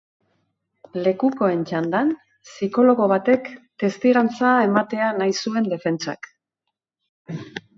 Lekukoen 1.07 1.59
txandan, 1.71 2.09
psikologo 2.51 3.07
batek 3.11 3.51
testigantza 3.83 4.55
ematea 4.71 5.11
nahi 5.21 5.37
zuen 5.45 5.69
defentsak. 5.75 6.33